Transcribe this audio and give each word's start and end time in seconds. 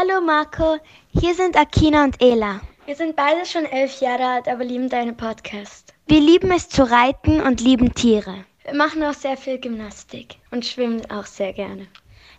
Hallo 0.00 0.22
Marco, 0.22 0.78
hier 1.12 1.34
sind 1.34 1.58
Akina 1.58 2.04
und 2.04 2.22
Ela. 2.22 2.62
Wir 2.86 2.96
sind 2.96 3.16
beide 3.16 3.44
schon 3.44 3.66
elf 3.66 4.00
Jahre 4.00 4.24
alt, 4.24 4.48
aber 4.48 4.64
lieben 4.64 4.88
deinen 4.88 5.14
Podcast. 5.14 5.92
Wir 6.06 6.20
lieben 6.20 6.50
es 6.52 6.70
zu 6.70 6.90
reiten 6.90 7.42
und 7.42 7.60
lieben 7.60 7.92
Tiere. 7.92 8.46
Wir 8.64 8.74
machen 8.74 9.02
auch 9.02 9.12
sehr 9.12 9.36
viel 9.36 9.58
Gymnastik 9.58 10.36
und 10.52 10.64
schwimmen 10.64 11.02
auch 11.10 11.26
sehr 11.26 11.52
gerne. 11.52 11.86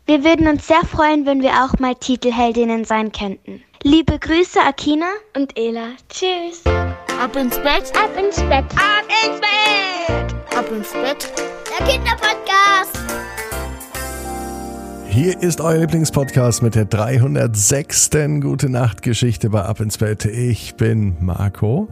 Wir 0.07 0.23
würden 0.23 0.47
uns 0.47 0.65
sehr 0.65 0.81
freuen, 0.81 1.27
wenn 1.27 1.43
wir 1.43 1.51
auch 1.51 1.77
mal 1.77 1.93
Titelheldinnen 1.93 2.83
sein 2.83 3.11
könnten. 3.11 3.63
Liebe 3.83 4.17
Grüße, 4.17 4.59
Akina 4.59 5.11
und 5.35 5.55
Ela. 5.55 5.89
Tschüss. 6.09 6.63
Ab 7.21 7.35
ins 7.35 7.59
Bett, 7.59 7.95
ab 7.95 8.17
ins 8.17 8.37
Bett, 8.37 8.65
ab 8.75 9.05
ins 9.23 9.39
Bett, 9.39 10.57
ab 10.57 10.71
ins 10.71 10.93
Bett. 10.93 11.31
Der 11.77 11.85
Kinderpodcast. 11.85 13.00
Hier 15.11 15.43
ist 15.43 15.59
euer 15.59 15.79
Lieblingspodcast 15.79 16.63
mit 16.63 16.75
der 16.75 16.85
306. 16.85 18.11
Gute 18.39 18.69
Nacht 18.69 19.01
Geschichte 19.01 19.49
bei 19.49 19.61
Ab 19.61 19.81
ins 19.81 19.97
Bett. 19.97 20.23
Ich 20.23 20.75
bin 20.75 21.17
Marco 21.19 21.89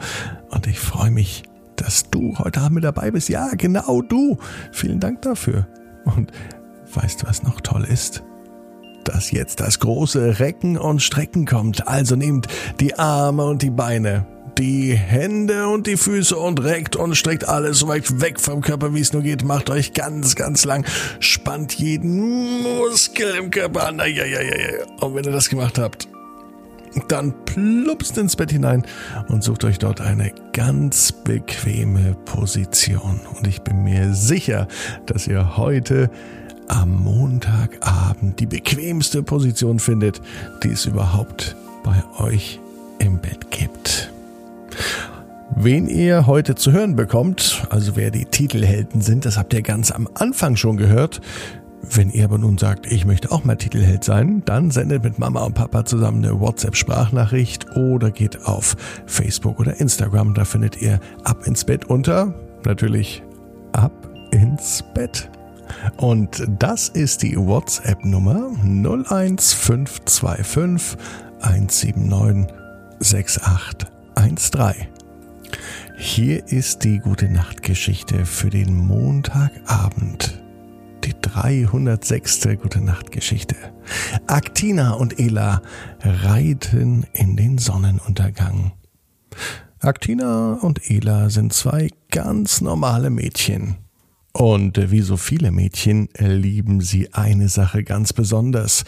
und 0.51 0.67
ich 0.67 0.79
freue 0.79 1.11
mich, 1.11 1.43
dass 1.75 2.09
du 2.09 2.37
heute 2.39 2.61
Abend 2.61 2.75
mit 2.75 2.85
dabei 2.85 3.11
bist. 3.11 3.27
Ja, 3.27 3.49
genau 3.57 4.01
du. 4.01 4.37
Vielen 4.71 5.01
Dank 5.01 5.21
dafür. 5.23 5.67
Und 6.05 6.31
weißt 6.93 7.21
du, 7.21 7.27
was 7.27 7.43
noch 7.43 7.59
toll 7.59 7.83
ist? 7.83 8.23
Dass 9.03 9.31
jetzt 9.31 9.59
das 9.59 9.79
große 9.79 10.39
Recken 10.39 10.77
und 10.77 11.01
Strecken 11.01 11.45
kommt. 11.45 11.89
Also 11.89 12.15
nehmt 12.15 12.47
die 12.79 12.97
Arme 12.97 13.43
und 13.43 13.63
die 13.63 13.69
Beine 13.69 14.25
die 14.59 14.93
Hände 14.93 15.69
und 15.69 15.87
die 15.87 15.95
Füße 15.95 16.35
und 16.35 16.61
reckt 16.61 16.97
und 16.97 17.15
streckt 17.15 17.47
alles 17.47 17.79
so 17.79 17.87
weit 17.87 18.19
weg 18.19 18.41
vom 18.41 18.59
Körper, 18.59 18.93
wie 18.93 18.99
es 18.99 19.13
nur 19.13 19.21
geht. 19.21 19.45
Macht 19.45 19.69
euch 19.69 19.93
ganz, 19.93 20.35
ganz 20.35 20.65
lang. 20.65 20.85
Spannt 21.21 21.73
jeden 21.75 22.61
Muskel 22.61 23.35
im 23.37 23.51
Körper 23.51 23.87
an. 23.87 24.01
Und 24.01 25.15
wenn 25.15 25.23
ihr 25.23 25.31
das 25.31 25.49
gemacht 25.49 25.79
habt, 25.79 26.09
dann 27.07 27.33
plumpst 27.45 28.17
ins 28.17 28.35
Bett 28.35 28.51
hinein 28.51 28.85
und 29.29 29.43
sucht 29.43 29.63
euch 29.63 29.79
dort 29.79 30.01
eine 30.01 30.33
ganz 30.51 31.13
bequeme 31.13 32.15
Position. 32.25 33.21
Und 33.37 33.47
ich 33.47 33.61
bin 33.61 33.83
mir 33.83 34.13
sicher, 34.13 34.67
dass 35.05 35.25
ihr 35.25 35.55
heute 35.55 36.09
am 36.67 37.01
Montagabend 37.01 38.39
die 38.39 38.45
bequemste 38.45 39.23
Position 39.23 39.79
findet, 39.79 40.21
die 40.63 40.71
es 40.71 40.85
überhaupt 40.85 41.55
bei 41.83 42.03
euch 42.19 42.59
im 42.99 43.19
Bett 43.19 43.49
gibt. 43.51 44.11
Wen 45.55 45.87
ihr 45.87 46.27
heute 46.27 46.55
zu 46.55 46.71
hören 46.71 46.95
bekommt, 46.95 47.67
also 47.69 47.95
wer 47.95 48.11
die 48.11 48.25
Titelhelden 48.25 49.01
sind, 49.01 49.25
das 49.25 49.37
habt 49.37 49.53
ihr 49.53 49.61
ganz 49.61 49.91
am 49.91 50.07
Anfang 50.13 50.55
schon 50.55 50.77
gehört. 50.77 51.21
Wenn 51.81 52.11
ihr 52.11 52.25
aber 52.25 52.37
nun 52.37 52.57
sagt, 52.57 52.91
ich 52.91 53.05
möchte 53.05 53.31
auch 53.31 53.43
mal 53.43 53.55
Titelheld 53.55 54.03
sein, 54.03 54.43
dann 54.45 54.69
sendet 54.69 55.03
mit 55.03 55.17
Mama 55.17 55.43
und 55.43 55.55
Papa 55.55 55.85
zusammen 55.85 56.23
eine 56.23 56.39
WhatsApp-Sprachnachricht 56.39 57.75
oder 57.75 58.11
geht 58.11 58.45
auf 58.45 58.75
Facebook 59.05 59.59
oder 59.59 59.79
Instagram. 59.79 60.33
Da 60.33 60.45
findet 60.45 60.81
ihr 60.81 60.99
Ab 61.23 61.47
ins 61.47 61.65
Bett 61.65 61.85
unter, 61.85 62.33
natürlich 62.65 63.23
Ab 63.71 63.91
ins 64.31 64.83
Bett. 64.93 65.29
Und 65.97 66.45
das 66.59 66.89
ist 66.89 67.23
die 67.23 67.37
WhatsApp-Nummer 67.37 68.51
01525 68.63 70.97
179 71.41 72.53
6813. 72.99 74.98
Hier 76.01 76.47
ist 76.47 76.85
die 76.85 76.99
gute 76.99 77.29
Nachtgeschichte 77.29 78.25
für 78.25 78.49
den 78.49 78.73
Montagabend. 78.73 80.41
Die 81.03 81.13
306. 81.21 82.47
gute 82.61 82.79
Nachtgeschichte. 82.79 83.57
Aktina 84.25 84.93
und 84.93 85.19
Ela 85.19 85.61
reiten 85.99 87.05
in 87.11 87.35
den 87.35 87.57
Sonnenuntergang. 87.57 88.71
Aktina 89.81 90.53
und 90.53 90.89
Ela 90.89 91.29
sind 91.29 91.51
zwei 91.51 91.89
ganz 92.11 92.61
normale 92.61 93.09
Mädchen. 93.09 93.75
Und 94.31 94.91
wie 94.91 95.01
so 95.01 95.17
viele 95.17 95.51
Mädchen 95.51 96.07
lieben 96.17 96.79
sie 96.79 97.13
eine 97.13 97.49
Sache 97.49 97.83
ganz 97.83 98.13
besonders. 98.13 98.85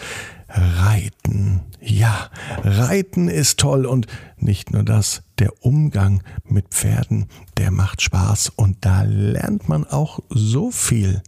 Reiten. 0.54 1.62
Ja, 1.80 2.30
Reiten 2.64 3.28
ist 3.28 3.60
toll 3.60 3.86
und 3.86 4.08
nicht 4.38 4.72
nur 4.72 4.84
das, 4.84 5.24
der 5.40 5.66
Umgang 5.66 6.24
mit 6.46 6.70
Pferden, 6.70 7.28
der 7.58 7.72
macht 7.72 8.02
Spaß 8.02 8.50
und 8.50 8.78
da 8.82 9.04
lernt 9.04 9.68
man 9.70 9.86
auch 9.86 10.20
so 10.30 10.72
viel. 10.72 11.22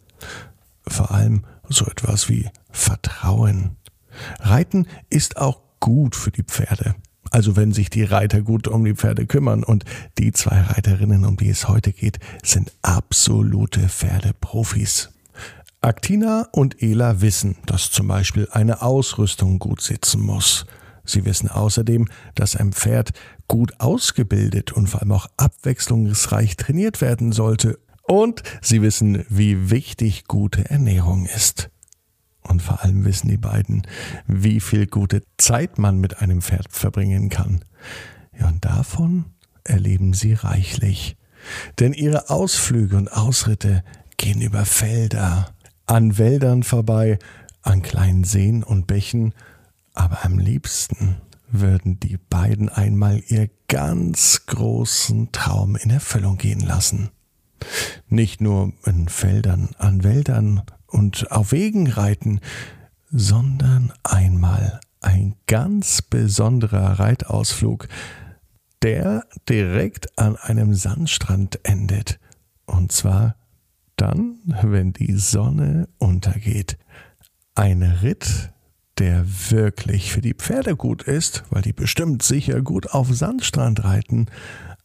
Vor 0.87 1.11
allem 1.11 1.45
so 1.69 1.85
etwas 1.85 2.29
wie 2.29 2.49
Vertrauen. 2.71 3.77
Reiten 4.39 4.87
ist 5.09 5.37
auch 5.37 5.61
gut 5.79 6.15
für 6.15 6.31
die 6.31 6.43
Pferde. 6.43 6.95
Also 7.31 7.55
wenn 7.55 7.71
sich 7.71 7.89
die 7.89 8.03
Reiter 8.03 8.41
gut 8.41 8.67
um 8.67 8.85
die 8.85 8.93
Pferde 8.93 9.25
kümmern 9.25 9.63
und 9.63 9.85
die 10.19 10.33
zwei 10.33 10.61
Reiterinnen, 10.61 11.25
um 11.25 11.35
die 11.35 11.49
es 11.49 11.67
heute 11.67 11.91
geht, 11.91 12.19
sind 12.43 12.71
absolute 12.83 13.89
Pferdeprofis. 13.89 15.12
Aktina 15.83 16.47
und 16.53 16.81
Ela 16.81 17.19
wissen, 17.19 17.57
dass 17.65 17.91
zum 17.91 18.07
Beispiel 18.07 18.47
eine 18.51 18.81
Ausrüstung 18.81 19.59
gut 19.59 19.81
sitzen 19.81 20.21
muss. 20.21 20.65
Sie 21.03 21.25
wissen 21.25 21.49
außerdem, 21.49 22.07
dass 22.35 22.55
ein 22.55 22.71
Pferd 22.71 23.11
gut 23.49 23.81
ausgebildet 23.81 24.71
und 24.71 24.87
vor 24.87 25.01
allem 25.01 25.11
auch 25.11 25.27
abwechslungsreich 25.35 26.55
trainiert 26.55 27.01
werden 27.01 27.33
sollte. 27.33 27.79
Und 28.03 28.43
sie 28.61 28.81
wissen, 28.81 29.25
wie 29.27 29.69
wichtig 29.71 30.23
gute 30.29 30.69
Ernährung 30.69 31.25
ist. 31.25 31.69
Und 32.43 32.61
vor 32.61 32.81
allem 32.81 33.03
wissen 33.03 33.27
die 33.27 33.37
beiden, 33.37 33.85
wie 34.25 34.61
viel 34.61 34.87
gute 34.87 35.23
Zeit 35.37 35.79
man 35.79 35.99
mit 35.99 36.21
einem 36.21 36.41
Pferd 36.41 36.67
verbringen 36.71 37.27
kann. 37.27 37.65
Ja, 38.39 38.47
und 38.47 38.63
davon 38.63 39.25
erleben 39.65 40.13
sie 40.13 40.31
reichlich. 40.31 41.17
Denn 41.79 41.91
ihre 41.91 42.29
Ausflüge 42.29 42.95
und 42.95 43.11
Ausritte 43.11 43.83
gehen 44.15 44.41
über 44.41 44.63
Felder, 44.63 45.52
an 45.85 46.17
Wäldern 46.17 46.63
vorbei, 46.63 47.19
an 47.61 47.81
kleinen 47.81 48.23
Seen 48.23 48.63
und 48.63 48.87
Bächen, 48.87 49.33
aber 49.93 50.25
am 50.25 50.39
liebsten 50.39 51.17
würden 51.49 51.99
die 51.99 52.17
beiden 52.17 52.69
einmal 52.69 53.21
ihr 53.27 53.49
ganz 53.67 54.45
großen 54.47 55.31
Traum 55.31 55.75
in 55.75 55.89
Erfüllung 55.91 56.37
gehen 56.37 56.61
lassen. 56.61 57.09
Nicht 58.07 58.41
nur 58.41 58.73
in 58.85 59.07
Feldern, 59.07 59.69
an 59.77 60.03
Wäldern 60.03 60.63
und 60.87 61.31
auf 61.31 61.51
Wegen 61.51 61.87
reiten, 61.87 62.39
sondern 63.11 63.93
einmal 64.03 64.79
ein 65.01 65.35
ganz 65.47 66.01
besonderer 66.01 66.99
Reitausflug, 66.99 67.87
der 68.81 69.25
direkt 69.47 70.17
an 70.17 70.35
einem 70.35 70.73
Sandstrand 70.73 71.59
endet, 71.63 72.19
und 72.65 72.91
zwar 72.91 73.35
dann, 74.03 74.35
wenn 74.63 74.91
die 74.91 75.13
Sonne 75.13 75.87
untergeht. 75.97 76.77
Ein 77.55 77.83
Ritt, 77.83 78.51
der 78.97 79.25
wirklich 79.49 80.11
für 80.11 80.19
die 80.19 80.33
Pferde 80.33 80.75
gut 80.75 81.03
ist, 81.03 81.45
weil 81.51 81.61
die 81.61 81.71
bestimmt 81.71 82.21
sicher 82.21 82.61
gut 82.61 82.91
auf 82.91 83.07
Sandstrand 83.13 83.85
reiten, 83.85 84.25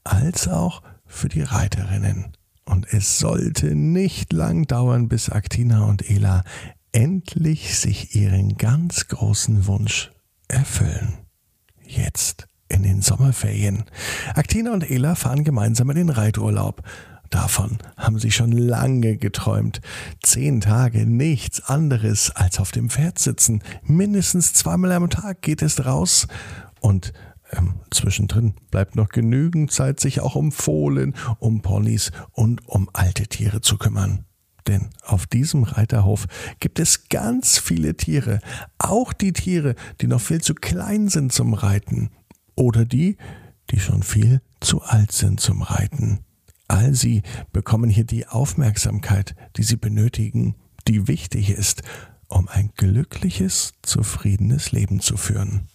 als 0.05 0.47
auch 0.47 0.83
für 1.05 1.29
die 1.29 1.43
Reiterinnen. 1.43 2.33
Und 2.65 2.93
es 2.93 3.19
sollte 3.19 3.75
nicht 3.75 4.33
lang 4.33 4.69
dauern, 4.69 5.09
bis 5.09 5.31
Aktina 5.31 5.87
und 5.87 6.09
Ela 6.09 6.45
endlich 6.93 7.77
sich 7.77 8.15
ihren 8.15 8.57
ganz 8.57 9.09
großen 9.09 9.67
Wunsch 9.67 10.13
erfüllen. 10.47 11.19
Jetzt 11.85 12.47
in 12.69 12.85
den 12.85 13.03
Sommerferien. 13.03 13.83
Aktina 14.35 14.73
und 14.73 14.89
Ela 14.89 15.17
fahren 15.17 15.43
gemeinsam 15.43 15.91
in 15.91 15.97
den 15.97 16.11
Reiturlaub. 16.11 16.83
Davon 17.31 17.79
haben 17.97 18.19
sie 18.19 18.31
schon 18.31 18.53
lange 18.53 19.17
geträumt. 19.17 19.81
Zehn 20.23 20.61
Tage 20.61 21.05
nichts 21.07 21.61
anderes 21.61 22.31
als 22.31 22.59
auf 22.59 22.71
dem 22.71 22.89
Pferd 22.89 23.19
sitzen. 23.19 23.63
Mindestens 23.83 24.55
zweimal 24.55 24.93
am 24.93 25.11
Tag 25.11 25.43
geht 25.43 25.63
es 25.63 25.85
raus. 25.85 26.27
Und 26.81 27.13
ähm, 27.53 27.81
zwischendrin 27.91 28.55
bleibt 28.71 28.97
noch 28.97 29.09
genügend 29.09 29.73
Zeit, 29.73 30.01
sich 30.01 30.21
auch 30.21 30.37
um 30.37 30.53
Fohlen, 30.53 31.15
um 31.39 31.61
Ponys 31.61 32.13
und 32.33 32.67
um 32.67 32.89
alte 32.93 33.27
Tiere 33.27 33.61
zu 33.61 33.77
kümmern. 33.77 34.25
Denn 34.67 34.91
auf 35.03 35.27
diesem 35.27 35.65
Reiterhof 35.65 36.27
gibt 36.61 36.79
es 36.79 37.09
ganz 37.09 37.59
viele 37.59 37.97
Tiere, 37.97 38.41
auch 38.79 39.13
die 39.13 39.33
Tiere, 39.33 39.75
die 40.01 40.07
noch 40.07 40.21
viel 40.21 40.43
zu 40.43 40.55
klein 40.55 41.09
sind 41.09 41.33
zum 41.33 41.55
Reiten 41.55 42.11
oder 42.55 42.85
die, 42.85 43.17
die 43.71 43.81
schon 43.81 44.03
viel 44.03 44.43
zu 44.61 44.83
alt 44.83 45.13
sind 45.13 45.41
zum 45.41 45.63
Reiten. 45.63 46.21
All 46.69 46.95
sie 46.95 47.23
bekommen 47.53 47.89
hier 47.89 48.05
die 48.05 48.27
Aufmerksamkeit, 48.27 49.35
die 49.57 49.63
sie 49.63 49.77
benötigen, 49.77 50.55
die 50.87 51.09
wichtig 51.09 51.51
ist, 51.51 51.83
um 52.29 52.47
ein 52.47 52.71
glückliches, 52.77 53.73
zufriedenes 53.83 54.71
Leben 54.71 55.01
zu 55.01 55.17
führen. 55.17 55.69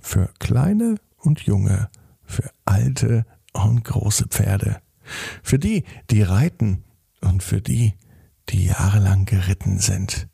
Für 0.00 0.32
kleine 0.38 0.96
und 1.18 1.40
junge, 1.40 1.90
für 2.24 2.50
alte 2.64 3.26
und 3.52 3.84
große 3.84 4.28
Pferde. 4.28 4.80
Für 5.42 5.58
die, 5.58 5.84
die 6.10 6.22
reiten 6.22 6.84
und 7.20 7.42
für 7.42 7.60
die, 7.60 7.94
die 8.48 8.64
jahrelang 8.64 9.26
geritten 9.26 9.78
sind. 9.78 10.26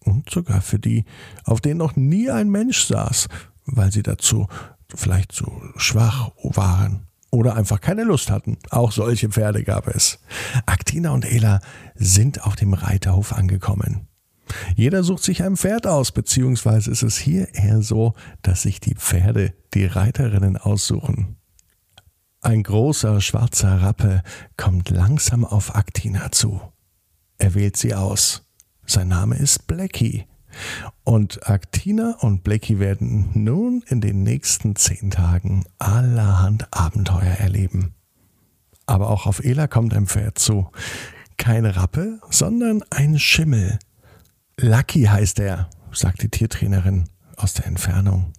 und 0.00 0.30
sogar 0.30 0.60
für 0.60 0.78
die, 0.78 1.04
auf 1.42 1.60
denen 1.60 1.78
noch 1.78 1.96
nie 1.96 2.30
ein 2.30 2.48
Mensch 2.48 2.84
saß, 2.84 3.28
weil 3.64 3.90
sie 3.90 4.04
dazu 4.04 4.46
vielleicht 4.94 5.32
zu 5.32 5.50
schwach 5.76 6.30
waren 6.44 7.05
oder 7.30 7.56
einfach 7.56 7.80
keine 7.80 8.04
Lust 8.04 8.30
hatten. 8.30 8.58
Auch 8.70 8.92
solche 8.92 9.28
Pferde 9.28 9.64
gab 9.64 9.88
es. 9.88 10.18
Aktina 10.64 11.10
und 11.10 11.24
Ela 11.24 11.60
sind 11.94 12.44
auf 12.44 12.56
dem 12.56 12.74
Reiterhof 12.74 13.32
angekommen. 13.32 14.08
Jeder 14.76 15.02
sucht 15.02 15.24
sich 15.24 15.42
ein 15.42 15.56
Pferd 15.56 15.86
aus, 15.86 16.12
beziehungsweise 16.12 16.90
ist 16.90 17.02
es 17.02 17.16
hier 17.16 17.54
eher 17.54 17.82
so, 17.82 18.14
dass 18.42 18.62
sich 18.62 18.80
die 18.80 18.94
Pferde 18.94 19.54
die 19.74 19.86
Reiterinnen 19.86 20.56
aussuchen. 20.56 21.36
Ein 22.42 22.62
großer 22.62 23.20
schwarzer 23.20 23.82
Rappe 23.82 24.22
kommt 24.56 24.90
langsam 24.90 25.44
auf 25.44 25.74
Aktina 25.74 26.30
zu. 26.30 26.60
Er 27.38 27.54
wählt 27.54 27.76
sie 27.76 27.94
aus. 27.94 28.48
Sein 28.86 29.08
Name 29.08 29.36
ist 29.36 29.66
Blackie. 29.66 30.26
Und 31.04 31.48
Aktina 31.48 32.16
und 32.20 32.42
Blackie 32.42 32.78
werden 32.78 33.30
nun 33.34 33.82
in 33.88 34.00
den 34.00 34.22
nächsten 34.22 34.76
zehn 34.76 35.10
Tagen 35.10 35.64
allerhand 35.78 36.66
Abenteuer 36.72 37.36
erleben. 37.38 37.94
Aber 38.86 39.10
auch 39.10 39.26
auf 39.26 39.44
Ela 39.44 39.66
kommt 39.66 39.94
ein 39.94 40.06
Pferd 40.06 40.38
zu. 40.38 40.70
Keine 41.36 41.76
Rappe, 41.76 42.20
sondern 42.30 42.82
ein 42.90 43.18
Schimmel. 43.18 43.78
Lucky 44.58 45.04
heißt 45.04 45.38
er, 45.40 45.68
sagt 45.92 46.22
die 46.22 46.30
Tiertrainerin 46.30 47.04
aus 47.36 47.52
der 47.52 47.66
Entfernung. 47.66 48.32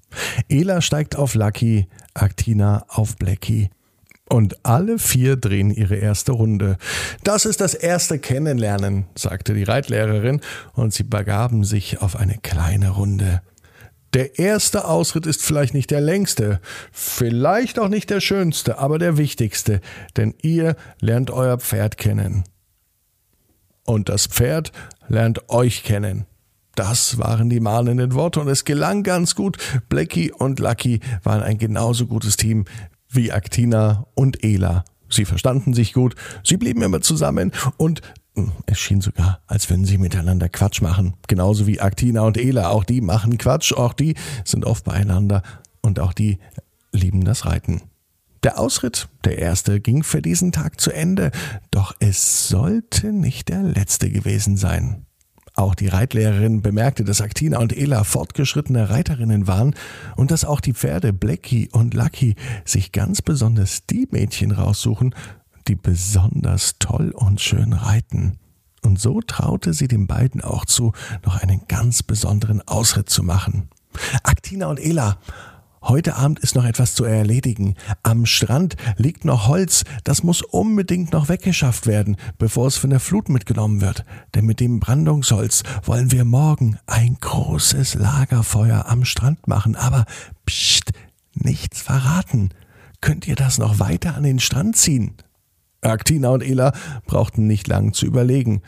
Ela 0.50 0.82
steigt 0.82 1.16
auf 1.16 1.36
Lucky, 1.36 1.88
Aktina 2.14 2.86
auf 2.88 3.16
Blackie. 3.18 3.70
Und 4.30 4.66
alle 4.66 5.00
vier 5.00 5.38
drehen 5.38 5.72
ihre 5.72 5.96
erste 5.96 6.34
Runde. 6.34 6.78
Das 7.24 7.46
ist 7.46 7.62
das 7.62 7.74
erste 7.74 8.20
Kennenlernen, 8.20 9.06
sagte 9.16 9.54
die 9.54 9.64
Reitlehrerin, 9.64 10.42
und 10.74 10.94
sie 10.94 11.04
begaben 11.04 11.64
sich 11.64 12.02
auf 12.02 12.18
eine 12.18 12.38
kleine 12.38 12.90
Runde. 12.90 13.42
Der 14.14 14.40
erste 14.40 14.86
Ausritt 14.86 15.26
ist 15.26 15.44
vielleicht 15.44 15.74
nicht 15.74 15.92
der 15.92 16.02
längste, 16.02 16.60
vielleicht 16.92 17.80
auch 17.80 17.90
nicht 17.90 18.10
der 18.10 18.20
schönste, 18.20 18.80
aber 18.80 19.00
der 19.00 19.18
wichtigste, 19.18 19.82
denn 20.16 20.34
ihr 20.42 20.76
lernt 21.00 21.32
euer 21.32 21.58
Pferd 21.58 21.98
kennen. 21.98 22.44
Und 23.86 24.10
das 24.10 24.28
Pferd 24.28 24.72
lernt 25.08 25.50
euch 25.50 25.84
kennen. 25.84 26.26
Das 26.76 27.18
waren 27.18 27.50
die 27.50 27.60
mahnenden 27.60 28.14
Worte 28.14 28.40
und 28.40 28.50
es 28.50 28.66
gelang 28.66 29.04
ganz 29.04 29.34
gut. 29.34 29.58
Blackie 29.90 30.32
und 30.32 30.60
Lucky 30.60 31.00
waren 31.24 31.42
ein 31.42 31.58
genauso 31.58 32.06
gutes 32.06 32.38
Team 32.38 32.66
wie 33.10 33.30
Actina 33.30 34.08
und 34.16 34.44
Ela. 34.44 34.86
Sie 35.10 35.26
verstanden 35.26 35.74
sich 35.74 35.94
gut, 35.94 36.16
sie 36.44 36.58
blieben 36.58 36.82
immer 36.82 37.02
zusammen 37.02 37.52
und 37.78 38.02
hm, 38.36 38.52
es 38.66 38.78
schien 38.80 39.02
sogar, 39.02 39.42
als 39.48 39.70
würden 39.70 39.86
sie 39.86 39.98
miteinander 39.98 40.50
Quatsch 40.50 40.82
machen. 40.82 41.16
Genauso 41.28 41.66
wie 41.66 41.80
Actina 41.80 42.22
und 42.22 42.38
Ela. 42.38 42.70
Auch 42.70 42.84
die 42.84 43.02
machen 43.02 43.38
Quatsch, 43.38 43.74
auch 43.74 43.94
die 43.94 44.16
sind 44.46 44.66
oft 44.66 44.84
beieinander 44.84 45.42
und 45.82 46.00
auch 46.00 46.14
die 46.14 46.38
lieben 46.92 47.24
das 47.24 47.46
Reiten. 47.46 47.82
Der 48.44 48.60
Ausritt, 48.60 49.10
der 49.24 49.40
erste, 49.40 49.80
ging 49.80 50.04
für 50.04 50.22
diesen 50.22 50.52
Tag 50.52 50.80
zu 50.80 50.92
Ende, 50.92 51.32
doch 51.72 51.96
es 52.00 52.48
sollte 52.48 53.12
nicht 53.12 53.50
der 53.50 53.64
letzte 53.64 54.12
gewesen 54.12 54.58
sein. 54.58 55.06
Auch 55.58 55.74
die 55.74 55.88
Reitlehrerin 55.88 56.62
bemerkte, 56.62 57.04
dass 57.04 57.20
Aktina 57.20 57.58
und 57.58 57.76
Ela 57.76 58.04
fortgeschrittene 58.04 58.92
Reiterinnen 58.92 59.48
waren 59.48 59.74
und 60.16 60.30
dass 60.30 60.46
auch 60.46 60.62
die 60.62 60.74
Pferde 60.74 61.14
Blackie 61.14 61.68
und 61.72 61.96
Lucky 61.96 62.36
sich 62.64 62.92
ganz 62.92 63.24
besonders 63.24 63.88
die 63.88 64.08
Mädchen 64.12 64.52
raussuchen, 64.52 65.16
die 65.68 65.74
besonders 65.74 66.76
toll 66.78 67.10
und 67.10 67.42
schön 67.42 67.74
reiten. 67.74 68.38
Und 68.84 69.00
so 69.02 69.20
traute 69.20 69.74
sie 69.74 69.88
den 69.88 70.06
beiden 70.06 70.42
auch 70.42 70.64
zu, 70.64 70.94
noch 71.26 71.42
einen 71.42 71.62
ganz 71.68 72.04
besonderen 72.04 72.62
Ausritt 72.68 73.10
zu 73.10 73.24
machen. 73.24 73.70
Aktina 74.22 74.68
und 74.68 74.80
Ela 74.80 75.18
Heute 75.88 76.18
Abend 76.18 76.40
ist 76.40 76.54
noch 76.56 76.66
etwas 76.66 76.96
zu 76.96 77.06
erledigen. 77.06 77.76
Am 78.04 78.26
Strand 78.26 78.76
liegt 78.98 79.24
noch 79.24 79.48
Holz, 79.48 79.86
das 80.04 80.22
muss 80.22 80.42
unbedingt 80.42 81.14
noch 81.14 81.30
weggeschafft 81.30 81.88
werden, 81.88 82.18
bevor 82.38 82.68
es 82.68 82.76
von 82.76 82.90
der 82.90 83.00
Flut 83.00 83.30
mitgenommen 83.30 83.80
wird. 83.80 84.04
Denn 84.36 84.46
mit 84.46 84.60
dem 84.60 84.82
Brandungsholz 84.82 85.64
wollen 85.86 86.12
wir 86.12 86.26
morgen 86.26 86.78
ein 86.88 87.16
großes 87.22 87.94
Lagerfeuer 87.96 88.88
am 88.90 89.06
Strand 89.06 89.48
machen. 89.48 89.78
Aber 89.78 90.04
pst, 90.46 90.92
nichts 91.36 91.82
verraten. 91.82 92.50
Könnt 93.00 93.26
ihr 93.26 93.36
das 93.36 93.58
noch 93.58 93.80
weiter 93.80 94.16
an 94.16 94.24
den 94.24 94.40
Strand 94.40 94.76
ziehen? 94.76 95.14
Aktina 95.80 96.30
und 96.30 96.44
Ela 96.44 96.74
brauchten 97.06 97.48
nicht 97.48 97.68
lang 97.70 97.94
zu 97.94 98.06
überlegen. 98.06 98.62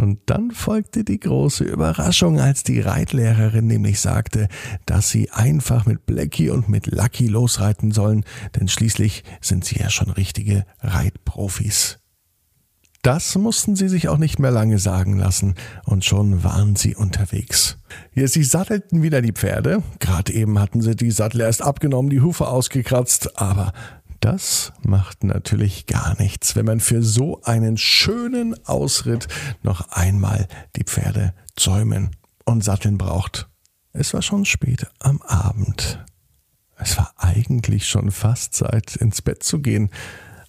Und 0.00 0.18
dann 0.24 0.50
folgte 0.50 1.04
die 1.04 1.20
große 1.20 1.62
Überraschung, 1.62 2.40
als 2.40 2.62
die 2.62 2.80
Reitlehrerin 2.80 3.66
nämlich 3.66 4.00
sagte, 4.00 4.48
dass 4.86 5.10
sie 5.10 5.30
einfach 5.30 5.84
mit 5.84 6.06
Blackie 6.06 6.48
und 6.48 6.70
mit 6.70 6.86
Lucky 6.86 7.26
losreiten 7.26 7.92
sollen, 7.92 8.24
denn 8.58 8.66
schließlich 8.66 9.24
sind 9.42 9.66
sie 9.66 9.78
ja 9.78 9.90
schon 9.90 10.08
richtige 10.08 10.64
Reitprofis. 10.80 11.98
Das 13.02 13.36
mussten 13.36 13.76
sie 13.76 13.90
sich 13.90 14.08
auch 14.08 14.16
nicht 14.16 14.38
mehr 14.38 14.50
lange 14.50 14.78
sagen 14.78 15.18
lassen, 15.18 15.54
und 15.84 16.02
schon 16.02 16.44
waren 16.44 16.76
sie 16.76 16.96
unterwegs. 16.96 17.76
Ja, 18.14 18.26
sie 18.26 18.44
sattelten 18.44 19.02
wieder 19.02 19.20
die 19.20 19.32
Pferde, 19.32 19.82
gerade 19.98 20.32
eben 20.32 20.58
hatten 20.58 20.80
sie 20.80 20.96
die 20.96 21.10
Sattel 21.10 21.42
erst 21.42 21.60
abgenommen, 21.60 22.08
die 22.08 22.22
Hufe 22.22 22.48
ausgekratzt, 22.48 23.38
aber 23.38 23.74
das 24.20 24.72
macht 24.82 25.24
natürlich 25.24 25.86
gar 25.86 26.20
nichts, 26.20 26.54
wenn 26.54 26.66
man 26.66 26.80
für 26.80 27.02
so 27.02 27.40
einen 27.42 27.76
schönen 27.76 28.54
Ausritt 28.66 29.28
noch 29.62 29.88
einmal 29.90 30.46
die 30.76 30.84
Pferde 30.84 31.34
zäumen 31.56 32.10
und 32.44 32.62
satteln 32.62 32.98
braucht. 32.98 33.48
Es 33.92 34.14
war 34.14 34.22
schon 34.22 34.44
spät 34.44 34.86
am 34.98 35.20
Abend. 35.22 36.04
Es 36.76 36.96
war 36.96 37.12
eigentlich 37.16 37.88
schon 37.88 38.10
fast 38.10 38.54
Zeit, 38.54 38.96
ins 38.96 39.22
Bett 39.22 39.42
zu 39.42 39.60
gehen. 39.60 39.90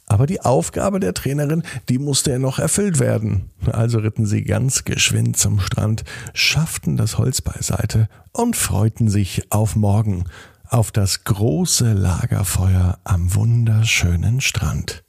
Aber 0.05 0.27
die 0.27 0.41
Aufgabe 0.41 0.99
der 0.99 1.13
Trainerin, 1.13 1.63
die 1.87 1.97
musste 1.97 2.31
ja 2.31 2.39
noch 2.39 2.59
erfüllt 2.59 2.99
werden. 2.99 3.49
Also 3.71 3.99
ritten 3.99 4.25
sie 4.25 4.43
ganz 4.43 4.83
geschwind 4.83 5.37
zum 5.37 5.59
Strand, 5.61 6.03
schafften 6.33 6.97
das 6.97 7.17
Holz 7.17 7.41
beiseite 7.41 8.09
und 8.33 8.57
freuten 8.57 9.09
sich 9.09 9.51
auf 9.51 9.77
morgen 9.77 10.25
auf 10.71 10.93
das 10.93 11.25
große 11.25 11.91
Lagerfeuer 11.91 12.97
am 13.03 13.35
wunderschönen 13.35 14.39
Strand. 14.39 15.03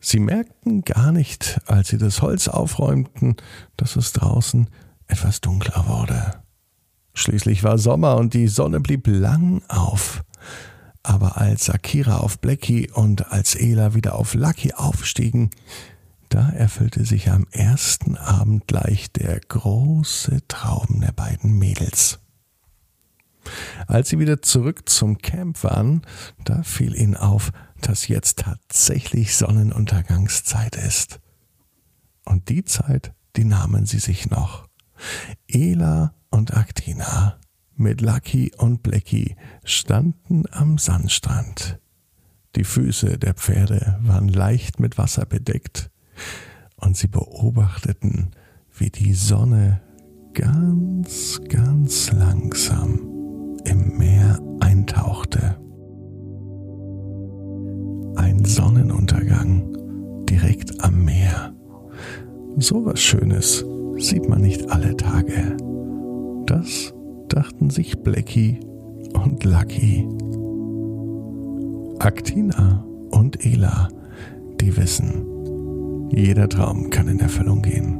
Sie 0.00 0.18
merkten 0.18 0.80
gar 0.82 1.12
nicht, 1.12 1.60
als 1.66 1.88
sie 1.88 1.98
das 1.98 2.22
Holz 2.22 2.48
aufräumten, 2.48 3.36
dass 3.76 3.96
es 3.96 4.14
draußen 4.14 4.70
etwas 5.06 5.42
dunkler 5.42 5.86
wurde. 5.86 6.40
Schließlich 7.12 7.64
war 7.64 7.76
Sommer 7.76 8.16
und 8.16 8.32
die 8.32 8.48
Sonne 8.48 8.80
blieb 8.80 9.06
lang 9.06 9.62
auf. 9.68 10.24
Aber 11.02 11.36
als 11.36 11.68
Akira 11.68 12.16
auf 12.16 12.38
Blackie 12.38 12.90
und 12.90 13.30
als 13.30 13.54
Ela 13.54 13.94
wieder 13.94 14.14
auf 14.14 14.32
Lucky 14.32 14.72
aufstiegen, 14.72 15.50
da 16.30 16.48
erfüllte 16.48 17.04
sich 17.04 17.30
am 17.30 17.46
ersten 17.50 18.16
Abend 18.16 18.66
gleich 18.66 19.12
der 19.12 19.38
große 19.38 20.38
Traum 20.48 21.02
der 21.02 21.12
beiden 21.12 21.58
Mädels. 21.58 22.20
Als 23.86 24.08
sie 24.08 24.18
wieder 24.18 24.42
zurück 24.42 24.88
zum 24.88 25.18
Camp 25.18 25.62
waren, 25.64 26.02
da 26.44 26.62
fiel 26.62 26.94
ihnen 26.94 27.16
auf, 27.16 27.52
dass 27.80 28.08
jetzt 28.08 28.40
tatsächlich 28.40 29.36
Sonnenuntergangszeit 29.36 30.76
ist. 30.76 31.20
Und 32.24 32.48
die 32.48 32.64
Zeit, 32.64 33.12
die 33.36 33.44
nahmen 33.44 33.86
sie 33.86 33.98
sich 33.98 34.30
noch. 34.30 34.68
Ela 35.48 36.14
und 36.30 36.52
Actina 36.52 37.38
mit 37.74 38.02
Lucky 38.02 38.52
und 38.58 38.82
Blackie 38.82 39.36
standen 39.64 40.44
am 40.50 40.76
Sandstrand. 40.76 41.78
Die 42.56 42.64
Füße 42.64 43.18
der 43.18 43.34
Pferde 43.34 43.98
waren 44.02 44.28
leicht 44.28 44.80
mit 44.80 44.98
Wasser 44.98 45.24
bedeckt, 45.24 45.90
und 46.80 46.96
sie 46.96 47.08
beobachteten, 47.08 48.30
wie 48.76 48.90
die 48.90 49.14
Sonne 49.14 49.80
ganz, 50.32 51.40
ganz 51.48 52.10
langsam 52.12 53.09
So 62.62 62.84
was 62.84 63.00
Schönes 63.00 63.64
sieht 63.96 64.28
man 64.28 64.42
nicht 64.42 64.70
alle 64.70 64.94
Tage. 64.94 65.56
Das 66.44 66.92
dachten 67.28 67.70
sich 67.70 67.98
Blackie 68.02 68.60
und 69.14 69.44
Lucky. 69.44 70.06
Aktina 72.00 72.84
und 73.12 73.46
Ela, 73.46 73.88
die 74.60 74.76
wissen, 74.76 76.10
jeder 76.10 76.50
Traum 76.50 76.90
kann 76.90 77.08
in 77.08 77.20
Erfüllung 77.20 77.62
gehen. 77.62 77.98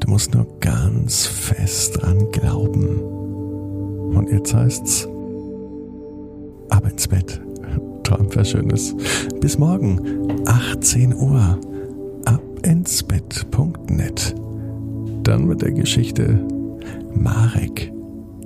Du 0.00 0.10
musst 0.10 0.34
nur 0.34 0.46
ganz 0.60 1.24
fest 1.24 2.02
dran 2.02 2.30
glauben. 2.32 3.00
Und 4.14 4.30
jetzt 4.30 4.54
heißt's 4.54 5.08
ab 6.68 6.86
ins 6.90 7.08
Bett. 7.08 7.40
Träumt 8.02 8.36
was 8.36 8.50
Schönes. 8.50 8.94
Bis 9.40 9.56
morgen, 9.56 9.98
18 10.44 11.14
Uhr, 11.14 11.58
abinsbett.net. 12.56 14.34
Dann 15.22 15.46
mit 15.46 15.62
der 15.62 15.72
Geschichte 15.72 16.38
Marek 17.14 17.92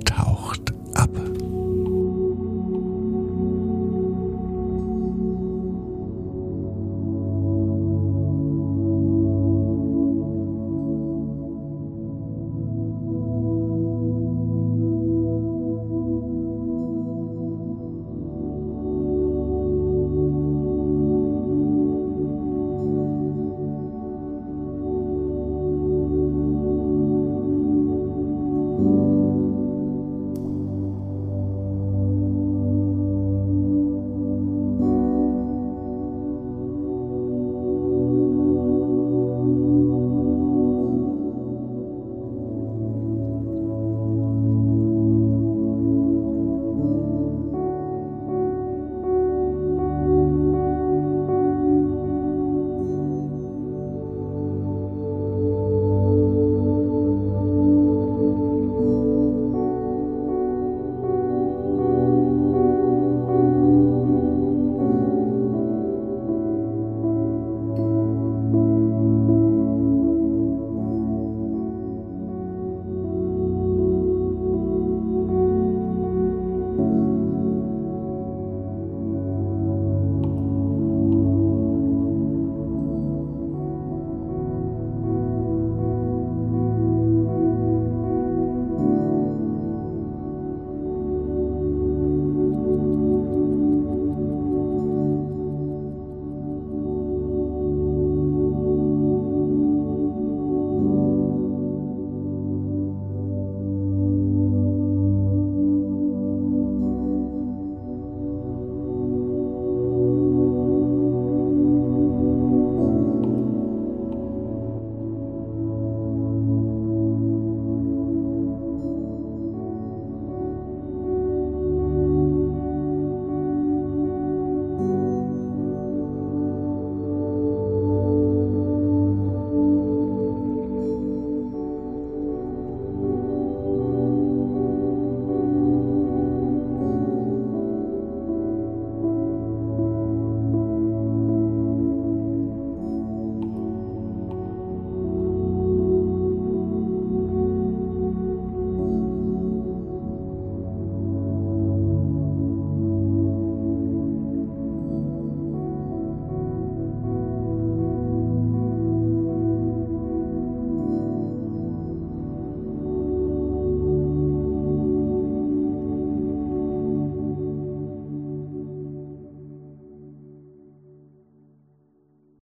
taucht 0.05 0.73
ab. 0.95 1.09